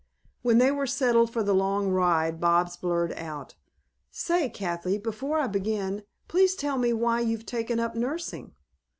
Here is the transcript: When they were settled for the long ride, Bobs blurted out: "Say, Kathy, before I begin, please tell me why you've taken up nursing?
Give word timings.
When 0.41 0.57
they 0.57 0.71
were 0.71 0.87
settled 0.87 1.29
for 1.31 1.43
the 1.43 1.53
long 1.53 1.89
ride, 1.91 2.39
Bobs 2.41 2.75
blurted 2.75 3.19
out: 3.19 3.53
"Say, 4.09 4.49
Kathy, 4.49 4.97
before 4.97 5.37
I 5.37 5.45
begin, 5.45 6.01
please 6.27 6.55
tell 6.55 6.79
me 6.79 6.91
why 6.91 7.19
you've 7.19 7.45
taken 7.45 7.79
up 7.79 7.93
nursing? 7.93 8.53